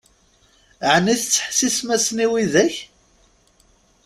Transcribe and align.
Ɛni 0.93 1.15
tettḥessisem-asen 1.17 2.17
i 2.25 2.27
widak? 2.31 2.75